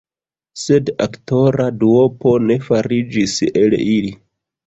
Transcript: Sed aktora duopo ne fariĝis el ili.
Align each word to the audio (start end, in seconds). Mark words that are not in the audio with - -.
Sed 0.59 0.87
aktora 1.05 1.67
duopo 1.83 2.33
ne 2.47 2.57
fariĝis 2.69 3.35
el 3.65 3.79
ili. 3.97 4.13